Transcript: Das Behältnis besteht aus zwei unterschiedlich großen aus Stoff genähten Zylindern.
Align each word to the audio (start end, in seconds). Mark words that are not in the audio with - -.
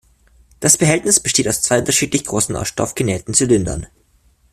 Das 0.59 0.79
Behältnis 0.79 1.19
besteht 1.19 1.47
aus 1.47 1.61
zwei 1.61 1.77
unterschiedlich 1.77 2.23
großen 2.23 2.55
aus 2.55 2.69
Stoff 2.69 2.95
genähten 2.95 3.35
Zylindern. 3.35 3.85